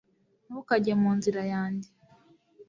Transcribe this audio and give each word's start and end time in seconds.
ntukajye 0.47 0.93
mu 1.01 1.09
nzira 1.17 1.41
yanjye 1.53 1.89